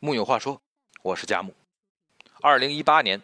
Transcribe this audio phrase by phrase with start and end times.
[0.00, 0.62] 木有话说，
[1.02, 1.52] 我是佳木。
[2.40, 3.20] 二零一八年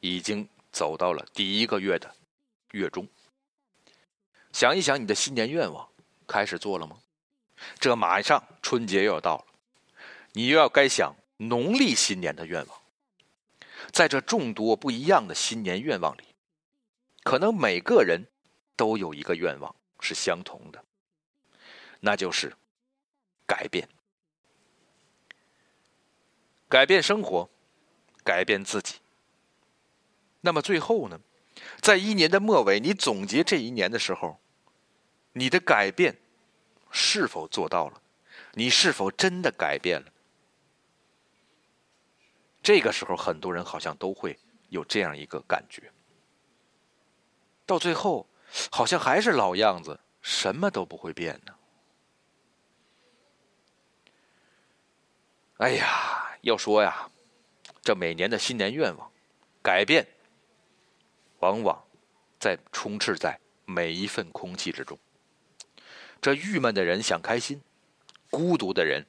[0.00, 2.10] 已经走到了第一个月的
[2.70, 3.06] 月中，
[4.50, 5.86] 想一想你的新年愿望，
[6.26, 6.96] 开始做了吗？
[7.78, 9.44] 这马上春节又要到了，
[10.32, 12.80] 你又要该想农历新年的愿望。
[13.92, 16.22] 在这众多不一样的新年愿望里，
[17.22, 18.26] 可能每个人
[18.76, 20.82] 都有一个愿望是相同的，
[22.00, 22.56] 那就是
[23.46, 23.86] 改变。
[26.68, 27.48] 改变生活，
[28.22, 28.96] 改变自己。
[30.42, 31.20] 那么最后呢？
[31.80, 34.38] 在一年的末尾，你总结这一年的时候，
[35.32, 36.16] 你的改变
[36.90, 38.00] 是否做到了？
[38.52, 40.12] 你是否真的改变了？
[42.62, 44.38] 这个时候，很多人好像都会
[44.68, 45.90] 有这样一个感觉：
[47.66, 48.28] 到最后，
[48.70, 51.54] 好像还是老样子，什么都不会变呢。
[55.56, 56.07] 哎呀！
[56.42, 57.10] 要说呀，
[57.82, 59.10] 这每年的新年愿望，
[59.62, 60.06] 改变，
[61.40, 61.84] 往往
[62.38, 64.98] 在充斥在每一份空气之中。
[66.20, 67.60] 这郁闷的人想开心，
[68.30, 69.04] 孤独的人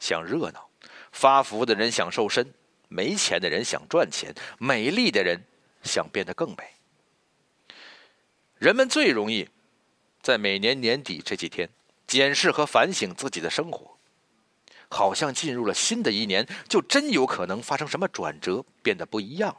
[0.00, 0.68] 想热闹，
[1.12, 2.54] 发福的人想瘦身，
[2.88, 5.44] 没钱的人想赚钱，美丽的人
[5.82, 6.74] 想变得更美。
[8.58, 9.48] 人们最容易
[10.22, 11.68] 在每年年底这几天
[12.06, 13.97] 检视和反省自己的生活。
[14.88, 19.56] 好像进入了新的一年，就真有可能发生什么转折，变得不一样。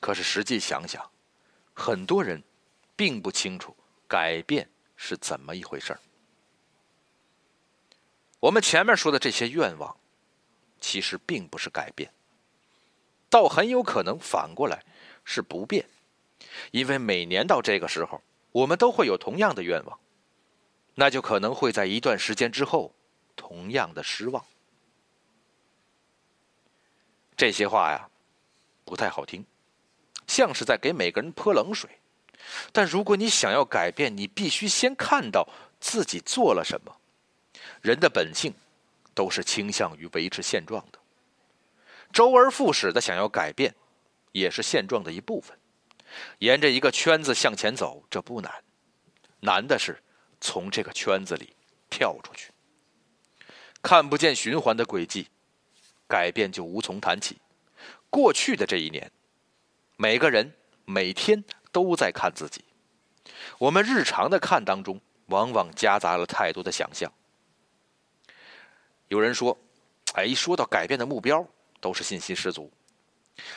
[0.00, 1.10] 可是实际想想，
[1.74, 2.42] 很多人
[2.94, 6.00] 并不清楚改变是怎么一回事儿。
[8.40, 9.96] 我们前面说的这些愿望，
[10.80, 12.12] 其实并不是改变，
[13.28, 14.84] 倒很有可能反过来
[15.24, 15.88] 是不变，
[16.70, 19.98] 因为每年到这个时候，我们都会有同样的愿望。
[21.00, 22.92] 那就可能会在一段时间之后，
[23.36, 24.44] 同样的失望。
[27.36, 28.10] 这些话呀，
[28.84, 29.46] 不太好听，
[30.26, 31.88] 像是在给每个人泼冷水。
[32.72, 36.96] 但如果你想要改变，你必须先看到自己做了什么。
[37.80, 38.52] 人的本性
[39.14, 40.98] 都是倾向于维持现状的，
[42.12, 43.72] 周而复始的想要改变，
[44.32, 45.56] 也是现状的一部分。
[46.40, 48.52] 沿着一个圈子向前走，这不难，
[49.38, 49.96] 难的是。
[50.40, 51.54] 从这个圈子里
[51.90, 52.50] 跳出去，
[53.82, 55.28] 看不见循环的轨迹，
[56.06, 57.38] 改变就无从谈起。
[58.10, 59.10] 过去的这一年，
[59.96, 60.52] 每个人
[60.84, 62.64] 每天都在看自己。
[63.58, 67.12] 我们日常的看当中，往往夹杂了太多的想象。
[69.08, 69.58] 有人说
[70.14, 71.46] ：“哎，一说到改变的目标，
[71.80, 72.70] 都是信心十足，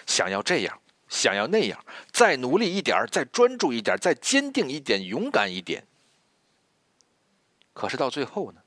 [0.08, 5.86] 想要这样，想要那样，再努力一点，再专注一点，再坚定一点，勇敢一点。”
[7.74, 8.62] 可是到最后呢，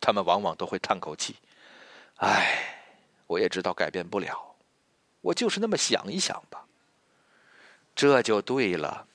[0.00, 1.36] 他们往往都会叹口气
[2.18, 2.84] ：“唉，
[3.26, 4.56] 我也知道改变不了，
[5.20, 6.66] 我就是那么想一想吧。”
[7.94, 9.06] 这就对了。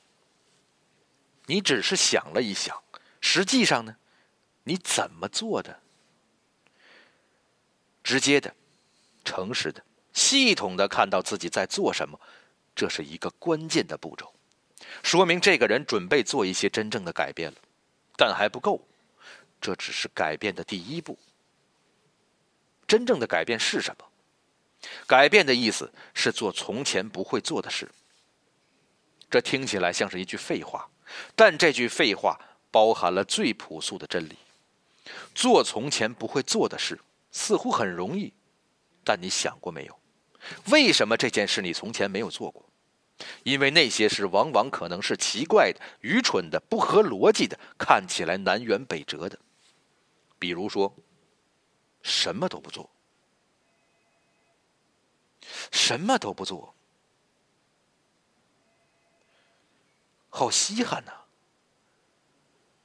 [1.47, 2.83] 你只是想了一想，
[3.21, 3.95] 实际上呢，
[4.63, 5.79] 你怎么做的？
[8.03, 8.53] 直接的、
[9.23, 12.19] 诚实的、系统的看到自己在做什么，
[12.75, 14.33] 这是一个关键的步骤，
[15.03, 17.57] 说明这个人准备做一些真正的改变了，
[18.15, 18.81] 但还不够。
[19.65, 21.17] 这只是改变的第一步。
[22.85, 24.05] 真正的改变是什么？
[25.07, 27.89] 改变的意思是做从前不会做的事。
[29.27, 30.87] 这听起来像是一句废话，
[31.35, 32.39] 但这句废话
[32.69, 34.37] 包含了最朴素的真理：
[35.33, 36.99] 做从前不会做的事，
[37.31, 38.31] 似乎很容易，
[39.03, 39.99] 但你想过没有？
[40.69, 42.63] 为什么这件事你从前没有做过？
[43.41, 49.39] 因为那些事往往可能是奇怪的、愚蠢的、不合逻辑的，看起来南辕北辙的。
[50.45, 50.95] 比如说，
[52.03, 52.87] 什么都不做，
[55.71, 56.75] 什么都不做，
[60.29, 61.25] 好稀罕呐！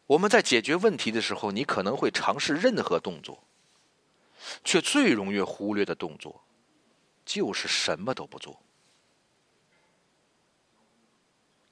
[0.07, 3.45] 我们在解决问题的时候，你可能会尝试任何动作，
[4.65, 6.43] 却最容易忽略的动作，
[7.27, 8.59] 就是什么都不做。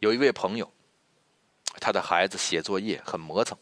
[0.01, 0.71] 有一位朋友，
[1.81, 3.57] 他的孩子写作业很磨蹭，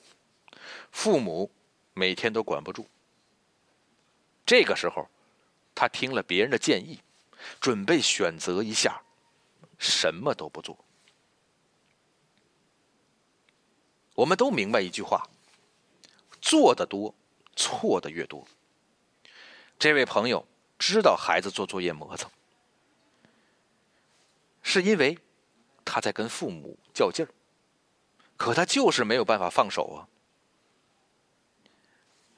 [0.90, 1.52] 父母。
[1.98, 2.86] 每天都管不住。
[4.44, 5.08] 这个时候，
[5.74, 7.00] 他听了别人的建议，
[7.58, 9.02] 准备选择一下，
[9.78, 10.76] 什么都不做。
[14.14, 15.26] 我们都明白一句话：
[16.38, 17.14] 做的多，
[17.56, 18.46] 错的越多。
[19.78, 20.46] 这位朋友
[20.78, 22.30] 知道孩子做作业磨蹭，
[24.62, 25.18] 是因为
[25.82, 27.32] 他在跟父母较劲儿，
[28.36, 30.08] 可他就是没有办法放手啊。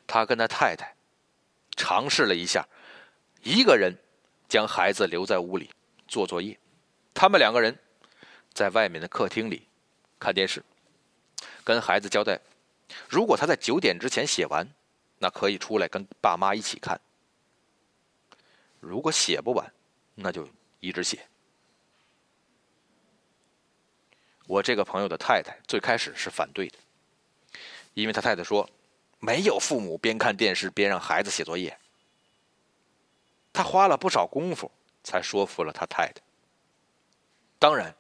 [0.08, 0.96] 他跟他太太
[1.76, 2.66] 尝试了一下，
[3.44, 3.94] 一个人
[4.48, 5.70] 将孩子留在屋里
[6.08, 6.58] 做作业，
[7.14, 7.78] 他们两个人
[8.52, 9.68] 在外面的客厅里
[10.18, 10.64] 看电视，
[11.62, 12.40] 跟孩子交代，
[13.08, 14.66] 如果他在九点之前写完，
[15.18, 16.96] 那可以出来跟爸妈一起看；
[18.80, 19.72] 如果写不完，
[20.14, 20.48] 那就
[20.80, 21.28] 一直写。
[24.46, 26.78] 我这个朋友的太太最开始是反对的，
[27.92, 28.68] 因为他太太说，
[29.18, 31.76] 没有父母边看电视边让孩子写作业。
[33.52, 34.70] 他花了不少功夫
[35.02, 36.22] 才说服了他太太。
[37.58, 37.94] 当然，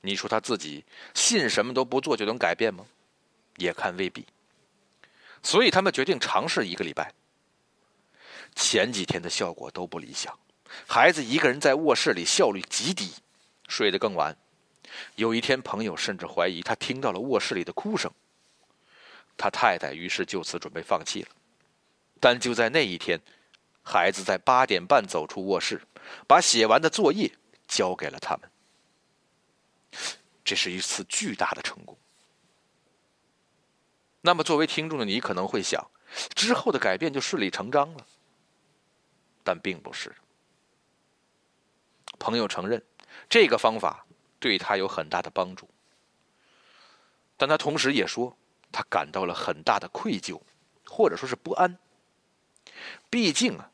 [0.00, 0.84] 你说他自己
[1.14, 2.86] 信什么都不做就能改变吗？
[3.58, 4.26] 也看未必。
[5.42, 7.12] 所以他们决定尝试一个礼拜。
[8.54, 10.38] 前几天的效果都不理想，
[10.86, 13.12] 孩子一个人在卧室里效率极低，
[13.68, 14.34] 睡得更晚。
[15.16, 18.10] 有一天，朋友甚至怀疑他听到了卧室里的哭声。
[19.36, 21.28] 他太太于是就此准备放弃了。
[22.20, 23.20] 但就在那一天，
[23.82, 25.80] 孩子在八点半走出卧室，
[26.26, 27.30] 把写完的作业
[27.66, 28.50] 交给了他们。
[30.44, 31.96] 这是一次巨大的成功。
[34.20, 35.90] 那么，作为听众的你可能会想，
[36.34, 38.06] 之后的改变就顺理成章了。
[39.42, 40.14] 但并不是。
[42.18, 42.82] 朋友承认，
[43.28, 44.06] 这个方法。
[44.38, 45.70] 对他有很大的帮助，
[47.36, 48.36] 但他同时也说，
[48.72, 50.40] 他感到了很大的愧疚，
[50.86, 51.78] 或者说是不安。
[53.10, 53.70] 毕竟啊，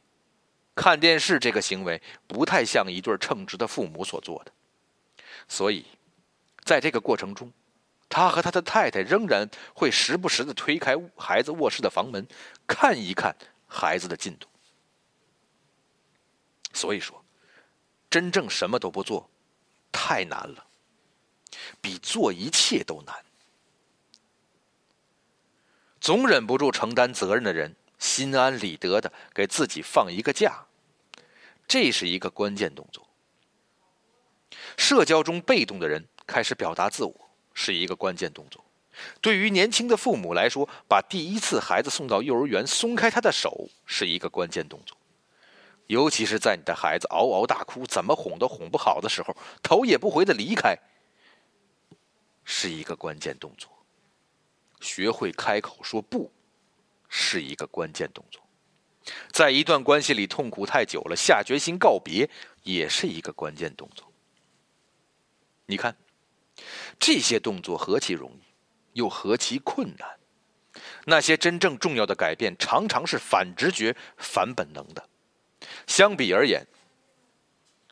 [0.74, 4.52] 看电视这个行为不太像一对称职的父母所做的，
[5.48, 5.86] 所以，
[6.64, 7.52] 在这个过程中，
[8.08, 12.26] 他和他的太太仍然会时不时的推开孩子卧室的房门，
[12.66, 13.34] 看一看
[13.66, 14.48] 孩子的进度。
[16.74, 17.24] 所以说，
[18.10, 19.30] 真正什么都不做。
[19.90, 20.66] 太难了，
[21.80, 23.16] 比做一切都难。
[26.08, 30.64] 总忍不住承担责任的人，心安理得的给自己放一个假，
[31.66, 33.06] 这是一个关键动作。
[34.78, 37.14] 社交中被动的人开始表达自我，
[37.52, 38.64] 是一个关键动作。
[39.20, 44.96] 对于年轻的父母来说，把第一次孩子送到幼儿园，松开他的手，是一个关键动作。
[45.88, 50.75] 尤其是在你的孩子嗷嗷大哭、怎么哄都哄不好的时候，头也不回的离开，
[52.46, 53.69] 是一个关键动作。
[54.80, 56.30] 学会开口说不，
[57.08, 58.42] 是一个关键动作。
[59.32, 62.28] 在一段关系里痛苦太久了，下决心告别，
[62.62, 64.12] 也是一个关键动作。
[65.64, 65.96] 你看，
[66.98, 68.42] 这些动作何其容易，
[68.92, 70.19] 又何其困难。
[71.06, 75.08] 那些真正重要的改变，常常是反直觉、反本能的。
[75.86, 76.66] 相比而言，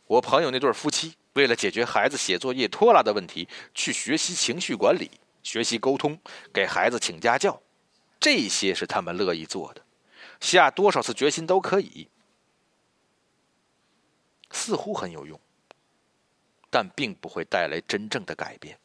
[0.06, 5.10] 我朋友那对夫妻为了解决孩子写作业拖拉的问题，去学习情绪管理、
[5.46, 6.18] 学习沟通、
[6.52, 7.62] 给孩子请家教，
[8.18, 9.82] 这些是他们乐意做的，
[10.40, 12.08] 下多少次决心都可以，
[14.50, 15.40] 似乎很有用，
[16.68, 18.76] 但并不会带来真正的改变，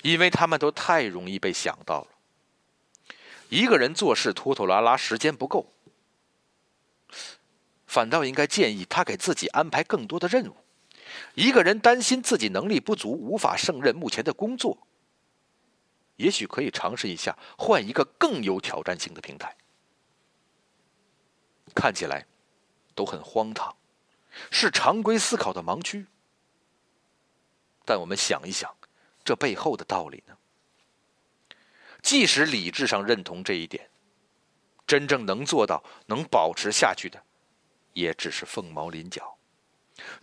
[0.00, 2.08] 因为他们都太容易被想到了。
[3.50, 5.70] 一个人做事拖拖拉拉，时间不够。
[7.86, 10.56] 反倒应该建议他给自己安排更多的任务。
[11.34, 14.78] 一个人担心自己能力不足，无法胜任目前的工作，
[16.22, 19.56] 也许可以尝试一下换一个更有挑战性的平台。
[21.74, 22.24] 看起来
[22.94, 23.74] 都很荒唐，
[24.50, 26.06] 是常规思考的盲区。
[27.84, 28.72] 但我们想一想，
[29.24, 30.36] 这背后的道理呢？
[32.02, 33.90] 即使理智上认同这一点，
[34.86, 37.20] 真正能做到、能保持下去的。
[37.94, 39.36] 也只是凤毛麟角，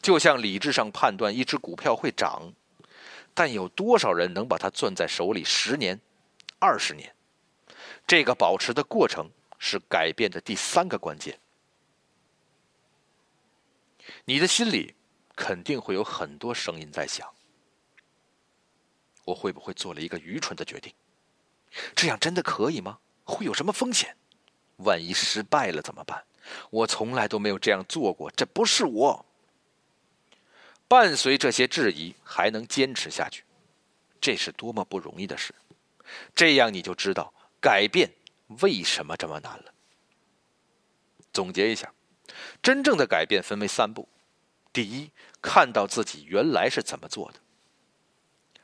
[0.02, 2.52] 就像理智上判断一只股票会涨，
[3.34, 6.00] 但有多少人能把它攥在手里十年、
[6.60, 7.16] 二十年？
[8.06, 11.40] 这个保持的过程是改变的第三个关键。
[14.26, 14.96] 你的心里
[15.36, 17.28] 肯定会有很多声音在想：
[19.26, 20.94] 我会不会做了一个愚蠢的决定？
[21.96, 23.00] 这样真的可以吗？
[23.24, 24.18] 会有什么风险？
[24.78, 26.26] 万一失败了怎么办？
[26.72, 29.26] 我从来都没有这样做过，这不是我。
[30.90, 33.44] 伴随这些质疑，还能坚持下去，
[34.20, 35.54] 这是多么不容易的事。
[36.34, 37.32] 这样你就知道
[37.62, 38.12] 改变
[38.62, 39.72] 为什么这么难了。
[41.32, 41.94] 总结一下，
[42.64, 44.10] 真正的改变分为三步：
[44.74, 45.12] 第一，
[45.44, 47.40] 看到自己原来是怎么做的，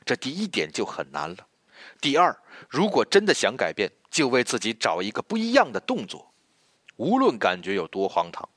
[0.04, 1.46] 这第一点就很难了；
[2.00, 2.36] 第二，
[2.68, 6.34] 如果真的想改变，就为自己找一个不一样的动作。
[6.96, 8.48] 无论感觉有多荒唐，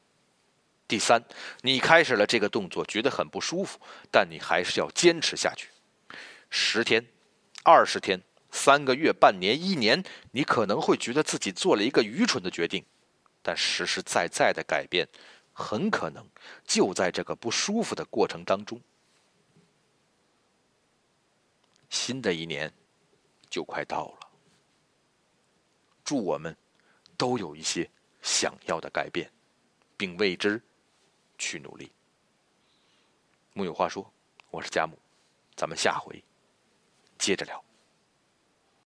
[0.90, 1.24] 第三，
[1.62, 3.80] 你开始了这个动作，觉得很不舒服，
[4.12, 5.70] 但你还是要坚持下去，
[6.50, 7.06] 十天、
[7.64, 8.20] 二十天、
[8.50, 12.84] 三个月、半年、一年，你可能会觉得自己做了一个愚蠢的决定，
[13.44, 15.08] 但实实在在的改变，
[15.54, 16.28] 很可能
[16.66, 18.82] 就在这个不舒服的过程当中。
[21.92, 22.74] 新的一年
[23.48, 24.32] 就快到了，
[26.04, 26.58] 祝我们
[27.16, 27.88] 都有一些
[28.24, 29.32] 想要的改变，
[29.96, 30.60] 并为之
[31.40, 31.92] 去努力。
[33.54, 34.14] 木有话说，
[34.52, 34.96] 我是佳木，
[35.56, 36.24] 咱们下回
[37.18, 37.64] 接着聊。